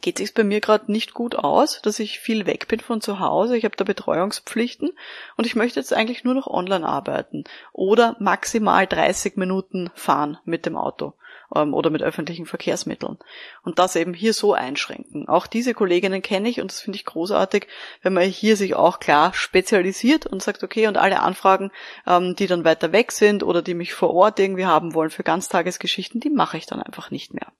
geht 0.00 0.18
sich 0.18 0.32
bei 0.32 0.44
mir 0.44 0.60
gerade 0.60 0.90
nicht 0.90 1.12
gut 1.12 1.36
aus, 1.36 1.80
dass 1.82 1.98
ich 1.98 2.18
viel 2.18 2.46
weg 2.46 2.66
bin 2.68 2.80
von 2.80 3.00
zu 3.00 3.20
Hause. 3.20 3.56
Ich 3.56 3.64
habe 3.64 3.76
da 3.76 3.84
Betreuungspflichten 3.84 4.90
und 5.36 5.46
ich 5.46 5.54
möchte 5.54 5.78
jetzt 5.78 5.92
eigentlich 5.92 6.24
nur 6.24 6.34
noch 6.34 6.46
online 6.46 6.86
arbeiten 6.86 7.44
oder 7.72 8.16
maximal 8.18 8.86
30 8.86 9.36
Minuten 9.36 9.90
fahren 9.94 10.38
mit 10.44 10.64
dem 10.64 10.76
Auto 10.76 11.12
ähm, 11.54 11.74
oder 11.74 11.90
mit 11.90 12.02
öffentlichen 12.02 12.46
Verkehrsmitteln 12.46 13.18
und 13.62 13.78
das 13.78 13.94
eben 13.96 14.14
hier 14.14 14.32
so 14.32 14.54
einschränken. 14.54 15.28
Auch 15.28 15.46
diese 15.46 15.74
Kolleginnen 15.74 16.22
kenne 16.22 16.48
ich 16.48 16.60
und 16.60 16.70
das 16.70 16.80
finde 16.80 16.96
ich 16.96 17.04
großartig, 17.04 17.66
wenn 18.02 18.14
man 18.14 18.24
hier 18.24 18.56
sich 18.56 18.74
auch 18.74 18.98
klar 18.98 19.34
spezialisiert 19.34 20.26
und 20.26 20.42
sagt, 20.42 20.62
okay, 20.64 20.86
und 20.86 20.96
alle 20.96 21.20
Anfragen, 21.20 21.70
ähm, 22.06 22.34
die 22.34 22.46
dann 22.46 22.64
weiter 22.64 22.92
weg 22.92 23.12
sind 23.12 23.42
oder 23.42 23.60
die 23.60 23.74
mich 23.74 23.92
vor 23.92 24.14
Ort 24.14 24.38
irgendwie 24.38 24.66
haben 24.66 24.94
wollen 24.94 25.10
für 25.10 25.22
Ganztagesgeschichten, 25.22 26.20
die 26.20 26.30
mache 26.30 26.56
ich 26.56 26.66
dann 26.66 26.82
einfach 26.82 27.10
nicht 27.10 27.34
mehr. 27.34 27.52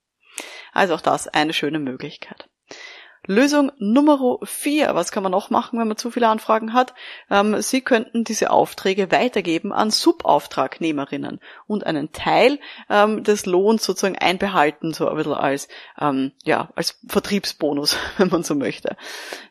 Also 0.72 0.94
auch 0.94 1.00
das 1.00 1.28
eine 1.28 1.52
schöne 1.52 1.78
Möglichkeit. 1.78 2.48
Lösung 3.26 3.70
Nummer 3.78 4.38
vier. 4.42 4.96
Was 4.96 5.12
kann 5.12 5.22
man 5.22 5.30
noch 5.30 5.48
machen, 5.48 5.78
wenn 5.78 5.86
man 5.86 5.96
zu 5.96 6.10
viele 6.10 6.26
Anfragen 6.26 6.72
hat? 6.72 6.92
Ähm, 7.30 7.62
Sie 7.62 7.80
könnten 7.80 8.24
diese 8.24 8.50
Aufträge 8.50 9.12
weitergeben 9.12 9.72
an 9.72 9.92
Subauftragnehmerinnen 9.92 11.38
und 11.68 11.86
einen 11.86 12.10
Teil 12.10 12.58
ähm, 12.90 13.22
des 13.22 13.46
Lohns 13.46 13.84
sozusagen 13.84 14.18
einbehalten, 14.18 14.92
so 14.92 15.08
ein 15.08 15.16
bisschen 15.16 15.34
als, 15.34 15.68
ähm, 16.00 16.32
ja, 16.42 16.70
als 16.74 16.98
Vertriebsbonus, 17.06 17.96
wenn 18.16 18.28
man 18.28 18.42
so 18.42 18.56
möchte. 18.56 18.96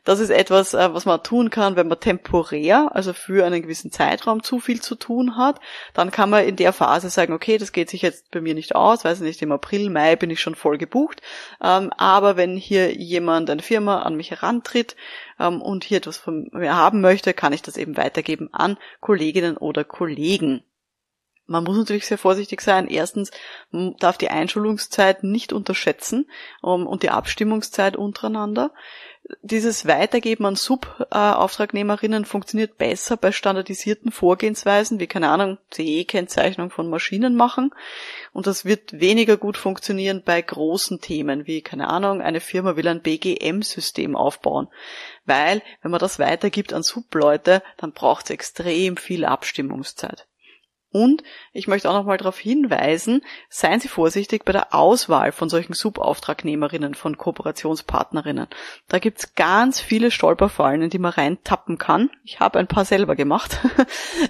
Das 0.04 0.20
ist 0.20 0.30
etwas, 0.30 0.74
äh, 0.74 0.92
was 0.92 1.06
man 1.06 1.22
tun 1.22 1.48
kann, 1.48 1.74
wenn 1.74 1.88
man 1.88 1.98
temporär, 1.98 2.90
also 2.94 3.14
für 3.14 3.46
einen 3.46 3.62
gewissen 3.62 3.90
Zeitraum 3.90 4.42
zu 4.42 4.60
viel 4.60 4.82
zu 4.82 4.96
tun 4.96 5.38
hat. 5.38 5.60
Dann 5.94 6.10
kann 6.10 6.28
man 6.28 6.44
in 6.44 6.56
der 6.56 6.74
Phase 6.74 7.08
sagen, 7.08 7.32
okay, 7.32 7.56
das 7.56 7.72
geht 7.72 7.88
sich 7.88 8.02
jetzt 8.02 8.30
bei 8.32 8.42
mir 8.42 8.52
nicht 8.52 8.74
aus, 8.74 9.02
weiß 9.02 9.20
nicht, 9.20 9.40
im 9.40 9.52
April, 9.52 9.88
Mai 9.88 10.16
bin 10.16 10.28
ich 10.28 10.40
schon 10.40 10.56
voll 10.56 10.76
gebucht. 10.76 11.22
Ähm, 11.62 11.90
aber 11.96 12.36
wenn 12.36 12.58
hier 12.58 12.94
jemand 12.94 13.48
ein 13.48 13.61
Firma 13.62 14.02
an 14.02 14.16
mich 14.16 14.30
herantritt 14.30 14.96
ähm, 15.38 15.62
und 15.62 15.84
hier 15.84 15.98
etwas 15.98 16.16
von 16.16 16.48
mir 16.52 16.76
haben 16.76 17.00
möchte, 17.00 17.34
kann 17.34 17.52
ich 17.52 17.62
das 17.62 17.76
eben 17.76 17.96
weitergeben 17.96 18.48
an 18.52 18.76
Kolleginnen 19.00 19.56
oder 19.56 19.84
Kollegen. 19.84 20.62
Man 21.52 21.64
muss 21.64 21.76
natürlich 21.76 22.06
sehr 22.06 22.18
vorsichtig 22.18 22.60
sein. 22.60 22.88
Erstens 22.88 23.30
darf 23.70 24.18
die 24.18 24.30
Einschulungszeit 24.30 25.22
nicht 25.22 25.52
unterschätzen 25.52 26.30
um, 26.62 26.86
und 26.86 27.02
die 27.02 27.10
Abstimmungszeit 27.10 27.96
untereinander 27.96 28.72
dieses 29.42 29.86
Weitergeben 29.86 30.46
an 30.46 30.56
Subauftragnehmerinnen 30.56 32.24
funktioniert 32.24 32.76
besser 32.76 33.16
bei 33.16 33.30
standardisierten 33.30 34.10
Vorgehensweisen, 34.10 34.98
wie 34.98 35.06
keine 35.06 35.28
Ahnung, 35.28 35.58
CE-Kennzeichnung 35.70 36.70
von 36.70 36.90
Maschinen 36.90 37.36
machen. 37.36 37.70
Und 38.32 38.46
das 38.46 38.64
wird 38.64 38.98
weniger 38.98 39.36
gut 39.36 39.56
funktionieren 39.56 40.22
bei 40.24 40.42
großen 40.42 41.00
Themen, 41.00 41.46
wie 41.46 41.62
keine 41.62 41.88
Ahnung, 41.88 42.20
eine 42.20 42.40
Firma 42.40 42.76
will 42.76 42.88
ein 42.88 43.02
BGM-System 43.02 44.16
aufbauen. 44.16 44.68
Weil, 45.24 45.62
wenn 45.82 45.92
man 45.92 46.00
das 46.00 46.18
weitergibt 46.18 46.72
an 46.72 46.82
Subleute, 46.82 47.62
dann 47.76 47.92
braucht 47.92 48.24
es 48.24 48.30
extrem 48.30 48.96
viel 48.96 49.24
Abstimmungszeit. 49.24 50.26
Und 50.92 51.22
ich 51.54 51.68
möchte 51.68 51.88
auch 51.88 51.94
nochmal 51.94 52.18
darauf 52.18 52.38
hinweisen, 52.38 53.22
seien 53.48 53.80
Sie 53.80 53.88
vorsichtig 53.88 54.44
bei 54.44 54.52
der 54.52 54.74
Auswahl 54.74 55.32
von 55.32 55.48
solchen 55.48 55.72
Subauftragnehmerinnen, 55.72 56.94
von 56.94 57.16
Kooperationspartnerinnen. 57.16 58.46
Da 58.88 58.98
gibt's 58.98 59.34
ganz 59.34 59.80
viele 59.80 60.10
Stolperfallen, 60.10 60.82
in 60.82 60.90
die 60.90 60.98
man 60.98 61.12
reintappen 61.12 61.78
kann. 61.78 62.10
Ich 62.24 62.40
habe 62.40 62.58
ein 62.58 62.68
paar 62.68 62.84
selber 62.84 63.16
gemacht. 63.16 63.58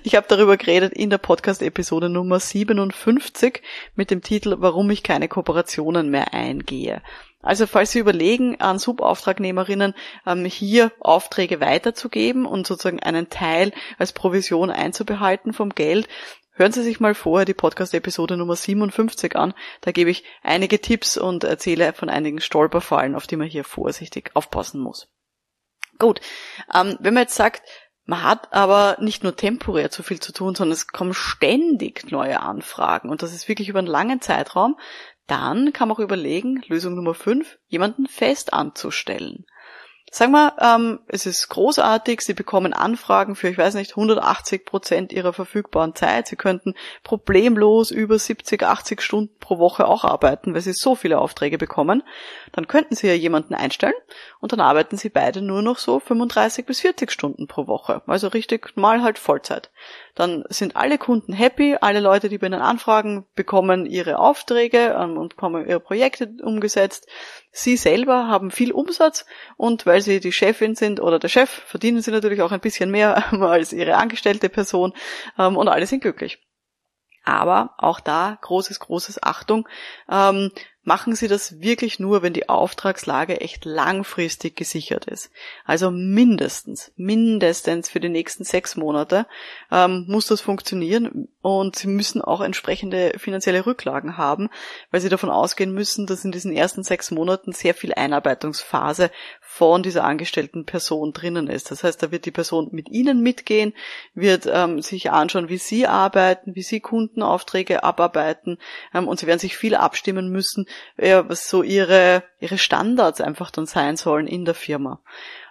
Ich 0.04 0.14
habe 0.16 0.26
darüber 0.28 0.56
geredet 0.56 0.92
in 0.92 1.10
der 1.10 1.18
Podcast-Episode 1.18 2.08
Nummer 2.08 2.40
57 2.40 3.62
mit 3.94 4.10
dem 4.10 4.22
Titel 4.22 4.56
Warum 4.58 4.90
ich 4.90 5.02
keine 5.02 5.28
Kooperationen 5.28 6.10
mehr 6.10 6.32
eingehe. 6.32 7.02
Also 7.42 7.66
falls 7.66 7.90
Sie 7.90 7.98
überlegen, 7.98 8.60
an 8.60 8.78
Subauftragnehmerinnen 8.78 9.94
ähm, 10.26 10.44
hier 10.44 10.92
Aufträge 11.00 11.60
weiterzugeben 11.60 12.46
und 12.46 12.68
sozusagen 12.68 13.00
einen 13.00 13.30
Teil 13.30 13.72
als 13.98 14.12
Provision 14.12 14.70
einzubehalten 14.70 15.52
vom 15.52 15.70
Geld, 15.70 16.08
Hören 16.54 16.72
Sie 16.72 16.82
sich 16.82 17.00
mal 17.00 17.14
vorher 17.14 17.46
die 17.46 17.54
Podcast-Episode 17.54 18.36
Nummer 18.36 18.56
57 18.56 19.36
an. 19.36 19.54
Da 19.80 19.90
gebe 19.90 20.10
ich 20.10 20.24
einige 20.42 20.80
Tipps 20.80 21.16
und 21.16 21.44
erzähle 21.44 21.94
von 21.94 22.10
einigen 22.10 22.42
Stolperfallen, 22.42 23.14
auf 23.14 23.26
die 23.26 23.36
man 23.36 23.48
hier 23.48 23.64
vorsichtig 23.64 24.30
aufpassen 24.34 24.80
muss. 24.80 25.08
Gut, 25.98 26.20
ähm, 26.74 26.98
wenn 27.00 27.14
man 27.14 27.22
jetzt 27.22 27.36
sagt, 27.36 27.62
man 28.04 28.22
hat 28.22 28.52
aber 28.52 28.98
nicht 29.00 29.22
nur 29.22 29.34
temporär 29.34 29.90
zu 29.90 30.02
viel 30.02 30.20
zu 30.20 30.32
tun, 30.32 30.54
sondern 30.54 30.72
es 30.72 30.88
kommen 30.88 31.14
ständig 31.14 32.10
neue 32.10 32.40
Anfragen 32.40 33.08
und 33.08 33.22
das 33.22 33.32
ist 33.32 33.48
wirklich 33.48 33.68
über 33.68 33.78
einen 33.78 33.88
langen 33.88 34.20
Zeitraum, 34.20 34.78
dann 35.26 35.72
kann 35.72 35.88
man 35.88 35.96
auch 35.96 36.00
überlegen, 36.00 36.62
Lösung 36.66 36.96
Nummer 36.96 37.14
5, 37.14 37.58
jemanden 37.68 38.06
fest 38.06 38.52
anzustellen. 38.52 39.46
Sagen 40.14 40.32
wir, 40.32 40.56
ähm, 40.60 41.00
es 41.08 41.24
ist 41.24 41.48
großartig, 41.48 42.20
Sie 42.20 42.34
bekommen 42.34 42.74
Anfragen 42.74 43.34
für, 43.34 43.48
ich 43.48 43.56
weiß 43.56 43.72
nicht, 43.72 43.92
180 43.92 44.66
Prozent 44.66 45.10
Ihrer 45.10 45.32
verfügbaren 45.32 45.94
Zeit. 45.94 46.28
Sie 46.28 46.36
könnten 46.36 46.74
problemlos 47.02 47.90
über 47.90 48.18
70, 48.18 48.62
80 48.62 49.00
Stunden 49.00 49.34
pro 49.40 49.58
Woche 49.58 49.86
auch 49.86 50.04
arbeiten, 50.04 50.52
weil 50.52 50.60
Sie 50.60 50.74
so 50.74 50.94
viele 50.96 51.18
Aufträge 51.18 51.56
bekommen. 51.56 52.02
Dann 52.52 52.68
könnten 52.68 52.94
Sie 52.94 53.06
ja 53.06 53.14
jemanden 53.14 53.54
einstellen 53.54 53.94
und 54.38 54.52
dann 54.52 54.60
arbeiten 54.60 54.98
Sie 54.98 55.08
beide 55.08 55.40
nur 55.40 55.62
noch 55.62 55.78
so 55.78 55.98
35 55.98 56.66
bis 56.66 56.80
40 56.82 57.10
Stunden 57.10 57.46
pro 57.46 57.66
Woche. 57.66 58.02
Also 58.06 58.28
richtig 58.28 58.76
mal 58.76 59.02
halt 59.02 59.18
Vollzeit. 59.18 59.70
Dann 60.14 60.44
sind 60.50 60.76
alle 60.76 60.98
Kunden 60.98 61.32
happy, 61.32 61.76
alle 61.80 62.00
Leute, 62.00 62.28
die 62.28 62.36
bei 62.36 62.46
Ihnen 62.46 62.60
anfragen, 62.60 63.26
bekommen 63.34 63.86
ihre 63.86 64.18
Aufträge 64.18 64.94
ähm, 64.98 65.16
und 65.16 65.30
bekommen 65.30 65.66
ihre 65.66 65.80
Projekte 65.80 66.30
umgesetzt. 66.42 67.08
Sie 67.50 67.78
selber 67.78 68.28
haben 68.28 68.50
viel 68.50 68.72
Umsatz 68.72 69.24
und 69.56 69.86
weil 69.86 70.02
Sie 70.02 70.20
die 70.20 70.32
Chefin 70.32 70.74
sind 70.74 71.00
oder 71.00 71.18
der 71.18 71.28
Chef, 71.28 71.48
verdienen 71.48 72.02
Sie 72.02 72.10
natürlich 72.10 72.42
auch 72.42 72.52
ein 72.52 72.60
bisschen 72.60 72.90
mehr 72.90 73.32
als 73.42 73.72
Ihre 73.72 73.96
angestellte 73.96 74.50
Person 74.50 74.92
ähm, 75.38 75.56
und 75.56 75.68
alle 75.68 75.86
sind 75.86 76.02
glücklich. 76.02 76.38
Aber 77.24 77.74
auch 77.78 78.00
da 78.00 78.36
großes, 78.40 78.80
großes 78.80 79.22
Achtung. 79.22 79.68
Ähm, 80.10 80.50
machen 80.84 81.14
Sie 81.14 81.28
das 81.28 81.60
wirklich 81.60 82.00
nur, 82.00 82.22
wenn 82.22 82.32
die 82.32 82.48
Auftragslage 82.48 83.40
echt 83.40 83.64
langfristig 83.64 84.56
gesichert 84.56 85.04
ist. 85.04 85.30
Also 85.64 85.90
mindestens, 85.90 86.92
mindestens 86.96 87.88
für 87.88 88.00
die 88.00 88.08
nächsten 88.08 88.44
sechs 88.44 88.76
Monate 88.76 89.26
ähm, 89.70 90.06
muss 90.08 90.26
das 90.26 90.40
funktionieren 90.40 91.28
und 91.40 91.76
Sie 91.76 91.86
müssen 91.86 92.20
auch 92.20 92.40
entsprechende 92.40 93.14
finanzielle 93.18 93.64
Rücklagen 93.64 94.16
haben, 94.16 94.50
weil 94.90 95.00
Sie 95.00 95.08
davon 95.08 95.30
ausgehen 95.30 95.72
müssen, 95.72 96.06
dass 96.06 96.24
in 96.24 96.32
diesen 96.32 96.52
ersten 96.52 96.82
sechs 96.82 97.10
Monaten 97.12 97.52
sehr 97.52 97.74
viel 97.74 97.94
Einarbeitungsphase 97.94 99.10
von 99.40 99.82
dieser 99.82 100.04
angestellten 100.04 100.64
Person 100.64 101.12
drinnen 101.12 101.46
ist. 101.46 101.70
Das 101.70 101.84
heißt, 101.84 102.02
da 102.02 102.10
wird 102.10 102.26
die 102.26 102.30
Person 102.32 102.70
mit 102.72 102.88
Ihnen 102.88 103.20
mitgehen, 103.20 103.72
wird 104.14 104.48
ähm, 104.52 104.82
sich 104.82 105.10
anschauen, 105.10 105.48
wie 105.48 105.58
Sie 105.58 105.86
arbeiten, 105.86 106.56
wie 106.56 106.62
Sie 106.62 106.80
Kundenaufträge 106.80 107.84
abarbeiten 107.84 108.58
ähm, 108.92 109.06
und 109.06 109.20
Sie 109.20 109.26
werden 109.26 109.38
sich 109.38 109.56
viel 109.56 109.76
abstimmen 109.76 110.28
müssen, 110.30 110.66
ja, 110.96 111.28
was 111.28 111.48
so 111.48 111.62
ihre, 111.62 112.22
ihre 112.40 112.58
Standards 112.58 113.20
einfach 113.20 113.50
dann 113.50 113.66
sein 113.66 113.96
sollen 113.96 114.26
in 114.26 114.44
der 114.44 114.54
Firma. 114.54 115.00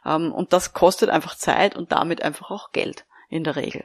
Ähm, 0.05 0.31
und 0.31 0.53
das 0.53 0.73
kostet 0.73 1.09
einfach 1.09 1.35
Zeit 1.35 1.75
und 1.75 1.91
damit 1.91 2.21
einfach 2.21 2.51
auch 2.51 2.71
Geld 2.71 3.05
in 3.29 3.43
der 3.43 3.55
Regel. 3.55 3.83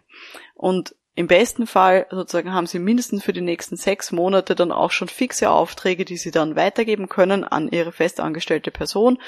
Und 0.54 0.94
im 1.18 1.28
besten 1.28 1.66
Fall 1.66 2.06
sozusagen 2.10 2.52
haben 2.52 2.66
Sie 2.66 2.78
mindestens 2.78 3.24
für 3.24 3.32
die 3.32 3.40
nächsten 3.40 3.76
sechs 3.76 4.12
Monate 4.12 4.54
dann 4.54 4.70
auch 4.70 4.90
schon 4.90 5.08
fixe 5.08 5.48
Aufträge, 5.50 6.04
die 6.04 6.18
Sie 6.18 6.30
dann 6.30 6.56
weitergeben 6.56 7.08
können 7.08 7.42
an 7.42 7.68
Ihre 7.68 7.90
festangestellte 7.90 8.70
Person 8.70 9.18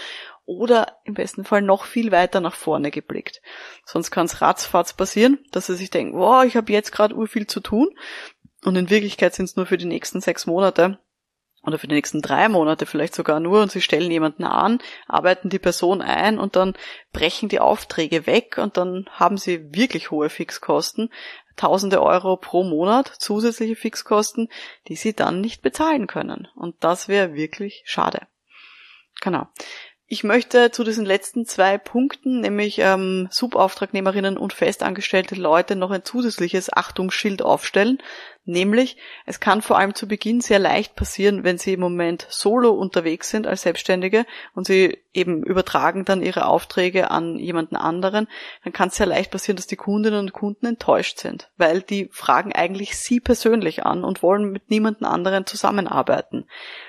oder 0.45 0.99
im 1.05 1.15
besten 1.15 1.45
Fall 1.45 1.63
noch 1.63 1.85
viel 1.87 2.13
weiter 2.13 2.41
nach 2.41 2.55
vorne 2.55 2.91
geblickt. 2.91 3.41
Sonst 3.87 4.11
kann 4.11 4.27
es 4.27 4.43
ratzfatz 4.43 4.93
passieren, 4.93 5.39
dass 5.51 5.67
Sie 5.67 5.77
sich 5.77 5.89
denken, 5.89 6.19
wow, 6.19 6.45
ich 6.45 6.57
habe 6.57 6.73
jetzt 6.73 6.93
gerade 6.93 7.15
urviel 7.15 7.47
zu 7.47 7.61
tun 7.61 7.89
und 8.65 8.77
in 8.77 8.91
Wirklichkeit 8.91 9.35
sind 9.35 9.47
es 9.47 9.57
nur 9.57 9.65
für 9.65 9.79
die 9.79 9.87
nächsten 9.87 10.21
sechs 10.21 10.47
Monate 10.47 10.99
oder 11.69 11.79
für 11.79 11.87
die 11.87 11.95
nächsten 11.95 12.23
drei 12.23 12.49
Monate 12.49 12.87
vielleicht 12.87 13.15
sogar 13.15 13.39
nur 13.39 13.63
und 13.63 13.71
sie 13.71 13.81
stellen 13.81 14.11
jemanden 14.11 14.45
an, 14.45 14.81
arbeiten 15.07 15.49
die 15.49 15.61
Person 15.61 16.03
ein 16.03 16.39
und 16.39 16.57
dann 16.57 16.75
brechen 17.13 17.49
die 17.49 17.61
Aufträge 17.61 18.27
weg 18.27 18.59
und 18.59 18.77
dann 18.77 19.09
haben 19.13 19.37
sie 19.37 19.73
wirklich 19.73 20.11
hohe 20.11 20.31
Fixkosten, 20.31 21.11
tausende 21.55 22.03
Euro 22.03 22.37
pro 22.37 22.65
Monat 22.65 23.13
zusätzliche 23.19 23.77
Fixkosten, 23.77 24.49
die 24.89 24.97
sie 24.97 25.15
dann 25.15 25.41
nicht 25.41 25.63
bezahlen 25.63 26.07
können. 26.07 26.49
Und 26.57 26.77
das 26.81 27.09
wäre 27.09 27.35
wirklich 27.35 27.83
schade. 27.85 28.27
Genau. 29.21 29.47
Ich 30.11 30.25
möchte 30.25 30.71
zu 30.71 30.85
diesen 30.85 31.05
letzten 31.05 31.45
zwei 31.45 31.77
Punkten, 31.77 32.41
nämlich 32.41 32.79
ähm, 32.79 33.29
Subauftragnehmerinnen 33.31 34.39
und 34.39 34.55
festangestellte 34.55 35.35
Leute, 35.35 35.77
noch 35.77 35.91
ein 35.91 36.03
zusätzliches 36.03 36.73
Achtungsschild 36.73 37.43
aufstellen. 37.43 37.99
Nämlich, 38.49 38.97
es 39.27 39.41
kann 39.41 39.61
vor 39.61 39.77
allem 39.77 39.95
zu 39.95 40.09
Beginn 40.09 40.41
sehr 40.41 40.59
leicht 40.59 40.97
passieren, 40.97 41.45
wenn 41.45 41.59
Sie 41.59 41.75
im 41.75 41.81
Moment 41.81 42.27
solo 42.31 42.71
unterwegs 42.71 43.29
sind 43.29 43.47
als 43.47 43.61
Selbstständige 43.61 44.25
und 44.55 44.67
Sie 44.67 44.97
eben 45.13 45.43
übertragen 45.43 46.07
dann 46.07 46.23
Ihre 46.23 46.47
Aufträge 46.47 47.11
an 47.11 47.39
jemanden 47.39 47.77
anderen, 47.77 48.27
dann 48.65 48.73
kann 48.73 48.89
es 48.89 48.97
sehr 48.97 49.05
leicht 49.05 49.31
passieren, 49.31 49.57
dass 49.57 49.67
die 49.67 49.77
Kundinnen 49.77 50.21
und 50.21 50.33
Kunden 50.33 50.65
enttäuscht 50.65 51.19
sind, 51.19 51.51
weil 51.59 51.83
die 51.83 52.09
fragen 52.11 52.55
eigentlich 52.55 52.97
Sie 52.97 53.21
persönlich 53.21 53.85
an 53.85 54.03
und 54.03 54.23
wollen 54.23 54.51
mit 54.51 54.71
niemandem 54.71 55.07
anderen 55.07 55.45
zusammenarbeiten. 55.45 56.47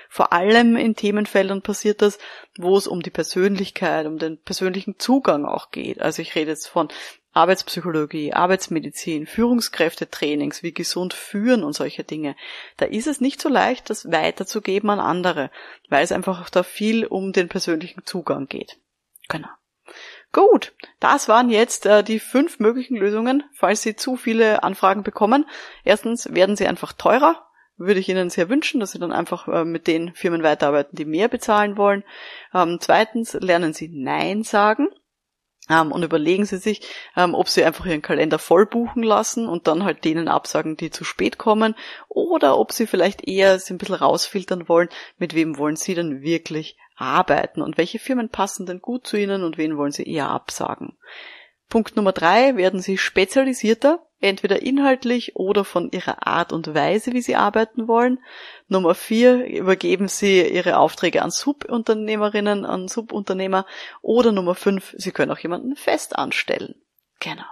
Vor 0.08 0.32
allem 0.32 0.76
in 0.76 0.96
Themenfeldern 0.96 1.60
passiert 1.60 2.00
das, 2.00 2.18
wo 2.56 2.74
es 2.78 2.86
um 2.86 3.02
die 3.02 3.10
Persönlichkeit, 3.10 4.06
um 4.06 4.18
den 4.18 4.42
persönlichen 4.42 4.98
Zugang 4.98 5.44
auch 5.44 5.70
geht. 5.70 6.00
Also 6.00 6.22
ich 6.22 6.34
rede 6.34 6.52
jetzt 6.52 6.68
von 6.68 6.88
Arbeitspsychologie, 7.32 8.32
Arbeitsmedizin, 8.32 9.26
Führungskräftetrainings, 9.26 10.62
wie 10.62 10.72
gesund 10.72 11.14
führen 11.14 11.62
und 11.62 11.74
solche 11.74 12.02
Dinge. 12.02 12.34
Da 12.76 12.86
ist 12.86 13.06
es 13.06 13.20
nicht 13.20 13.40
so 13.40 13.48
leicht, 13.48 13.88
das 13.88 14.10
weiterzugeben 14.10 14.90
an 14.90 15.00
andere, 15.00 15.50
weil 15.88 16.02
es 16.02 16.12
einfach 16.12 16.50
da 16.50 16.62
viel 16.62 17.06
um 17.06 17.32
den 17.32 17.48
persönlichen 17.48 18.04
Zugang 18.04 18.46
geht. 18.46 18.78
Genau. 19.28 19.48
Gut, 20.32 20.72
das 21.00 21.28
waren 21.28 21.50
jetzt 21.50 21.86
äh, 21.86 22.04
die 22.04 22.20
fünf 22.20 22.60
möglichen 22.60 22.96
Lösungen, 22.96 23.42
falls 23.52 23.82
Sie 23.82 23.96
zu 23.96 24.16
viele 24.16 24.62
Anfragen 24.62 25.02
bekommen. 25.02 25.44
Erstens 25.84 26.32
werden 26.32 26.54
sie 26.54 26.68
einfach 26.68 26.92
teurer, 26.92 27.48
würde 27.76 27.98
ich 27.98 28.08
Ihnen 28.08 28.30
sehr 28.30 28.48
wünschen, 28.48 28.78
dass 28.78 28.92
Sie 28.92 29.00
dann 29.00 29.10
einfach 29.10 29.48
äh, 29.48 29.64
mit 29.64 29.88
den 29.88 30.14
Firmen 30.14 30.44
weiterarbeiten, 30.44 30.96
die 30.96 31.04
mehr 31.04 31.26
bezahlen 31.26 31.76
wollen. 31.76 32.04
Ähm, 32.54 32.78
zweitens 32.80 33.34
lernen 33.34 33.72
Sie 33.72 33.88
Nein 33.88 34.44
sagen. 34.44 34.88
Ähm, 35.70 35.92
und 35.92 36.02
überlegen 36.02 36.44
Sie 36.44 36.58
sich, 36.58 36.82
ähm, 37.16 37.34
ob 37.34 37.48
Sie 37.48 37.64
einfach 37.64 37.86
Ihren 37.86 38.02
Kalender 38.02 38.38
voll 38.38 38.66
buchen 38.66 39.02
lassen 39.02 39.48
und 39.48 39.68
dann 39.68 39.84
halt 39.84 40.04
denen 40.04 40.28
absagen, 40.28 40.76
die 40.76 40.90
zu 40.90 41.04
spät 41.04 41.38
kommen, 41.38 41.74
oder 42.08 42.58
ob 42.58 42.72
Sie 42.72 42.86
vielleicht 42.86 43.26
eher 43.26 43.52
ein 43.52 43.78
bisschen 43.78 43.94
rausfiltern 43.94 44.68
wollen, 44.68 44.88
mit 45.18 45.34
wem 45.34 45.56
wollen 45.56 45.76
Sie 45.76 45.94
denn 45.94 46.22
wirklich 46.22 46.76
arbeiten 46.96 47.62
und 47.62 47.78
welche 47.78 47.98
Firmen 47.98 48.28
passen 48.28 48.66
denn 48.66 48.82
gut 48.82 49.06
zu 49.06 49.16
Ihnen 49.16 49.42
und 49.42 49.56
wen 49.56 49.78
wollen 49.78 49.92
Sie 49.92 50.06
eher 50.06 50.28
absagen. 50.28 50.96
Punkt 51.70 51.96
Nummer 51.96 52.12
drei, 52.12 52.56
werden 52.56 52.80
Sie 52.80 52.98
spezialisierter, 52.98 54.04
entweder 54.20 54.60
inhaltlich 54.60 55.36
oder 55.36 55.64
von 55.64 55.90
Ihrer 55.92 56.26
Art 56.26 56.52
und 56.52 56.74
Weise, 56.74 57.12
wie 57.12 57.22
Sie 57.22 57.36
arbeiten 57.36 57.88
wollen. 57.88 58.18
Nummer 58.68 58.94
vier, 58.94 59.46
übergeben 59.46 60.08
Sie 60.08 60.42
Ihre 60.42 60.78
Aufträge 60.78 61.22
an 61.22 61.30
Subunternehmerinnen, 61.30 62.66
an 62.66 62.88
Subunternehmer. 62.88 63.66
Oder 64.02 64.32
Nummer 64.32 64.56
fünf, 64.56 64.94
Sie 64.98 65.12
können 65.12 65.30
auch 65.30 65.38
jemanden 65.38 65.76
fest 65.76 66.18
anstellen. 66.18 66.74
Genau. 67.20 67.44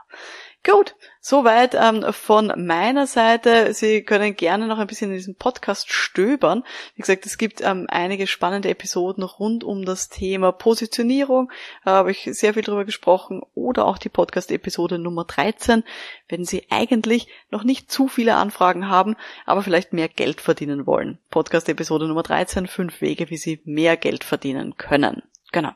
Gut, 0.64 0.96
soweit 1.20 1.74
ähm, 1.74 2.04
von 2.12 2.52
meiner 2.56 3.06
Seite. 3.06 3.72
Sie 3.72 4.02
können 4.02 4.34
gerne 4.34 4.66
noch 4.66 4.78
ein 4.78 4.88
bisschen 4.88 5.10
in 5.10 5.16
diesem 5.16 5.36
Podcast 5.36 5.90
stöbern. 5.90 6.64
Wie 6.96 7.02
gesagt, 7.02 7.26
es 7.26 7.38
gibt 7.38 7.60
ähm, 7.62 7.86
einige 7.88 8.26
spannende 8.26 8.68
Episoden 8.68 9.22
rund 9.22 9.62
um 9.62 9.84
das 9.84 10.08
Thema 10.08 10.50
Positionierung. 10.52 11.50
Da 11.84 11.92
habe 11.92 12.10
ich 12.10 12.28
sehr 12.32 12.54
viel 12.54 12.64
drüber 12.64 12.84
gesprochen. 12.84 13.42
Oder 13.54 13.86
auch 13.86 13.98
die 13.98 14.08
Podcast-Episode 14.08 14.98
Nummer 14.98 15.24
13, 15.24 15.84
wenn 16.28 16.44
Sie 16.44 16.66
eigentlich 16.70 17.28
noch 17.50 17.62
nicht 17.62 17.90
zu 17.90 18.08
viele 18.08 18.34
Anfragen 18.34 18.88
haben, 18.88 19.16
aber 19.46 19.62
vielleicht 19.62 19.92
mehr 19.92 20.08
Geld 20.08 20.40
verdienen 20.40 20.86
wollen. 20.86 21.18
Podcast-Episode 21.30 22.08
Nummer 22.08 22.24
13, 22.24 22.66
fünf 22.66 23.00
Wege, 23.00 23.30
wie 23.30 23.36
Sie 23.36 23.60
mehr 23.64 23.96
Geld 23.96 24.24
verdienen 24.24 24.76
können. 24.76 25.22
Genau. 25.50 25.70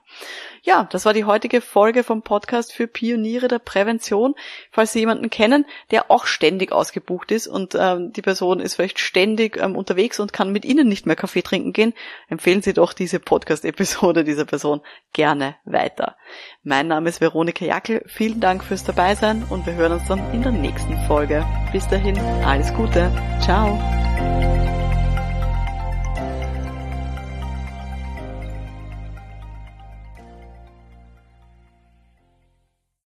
Ja, 0.62 0.86
das 0.92 1.06
war 1.06 1.14
die 1.14 1.24
heutige 1.24 1.60
Folge 1.62 2.04
vom 2.04 2.22
Podcast 2.22 2.74
für 2.74 2.86
Pioniere 2.86 3.48
der 3.48 3.58
Prävention. 3.58 4.34
Falls 4.70 4.92
Sie 4.92 5.00
jemanden 5.00 5.30
kennen, 5.30 5.64
der 5.90 6.10
auch 6.10 6.26
ständig 6.26 6.72
ausgebucht 6.72 7.32
ist 7.32 7.46
und 7.46 7.74
ähm, 7.74 8.12
die 8.12 8.22
Person 8.22 8.60
ist 8.60 8.74
vielleicht 8.74 8.98
ständig 8.98 9.56
ähm, 9.56 9.74
unterwegs 9.74 10.20
und 10.20 10.32
kann 10.32 10.52
mit 10.52 10.66
Ihnen 10.66 10.88
nicht 10.88 11.06
mehr 11.06 11.16
Kaffee 11.16 11.42
trinken 11.42 11.72
gehen, 11.72 11.94
empfehlen 12.28 12.60
Sie 12.60 12.74
doch 12.74 12.92
diese 12.92 13.18
Podcast-Episode 13.18 14.24
dieser 14.24 14.44
Person 14.44 14.82
gerne 15.14 15.56
weiter. 15.64 16.16
Mein 16.62 16.86
Name 16.86 17.08
ist 17.08 17.22
Veronika 17.22 17.64
Jackel. 17.64 18.04
Vielen 18.06 18.40
Dank 18.40 18.62
fürs 18.62 18.84
Dabeisein 18.84 19.44
und 19.48 19.66
wir 19.66 19.74
hören 19.74 19.92
uns 19.92 20.06
dann 20.06 20.32
in 20.34 20.42
der 20.42 20.52
nächsten 20.52 20.96
Folge. 21.06 21.46
Bis 21.72 21.88
dahin, 21.88 22.18
alles 22.44 22.72
Gute. 22.74 23.10
Ciao. 23.40 23.78